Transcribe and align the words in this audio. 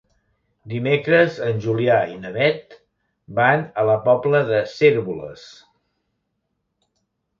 Dimecres 0.69 1.35
en 1.47 1.59
Julià 1.65 1.97
i 2.13 2.17
na 2.23 2.31
Beth 2.37 2.73
van 3.41 3.61
a 3.83 3.87
la 3.91 3.99
Pobla 4.09 4.43
de 4.49 4.63
Cérvoles. 4.73 5.45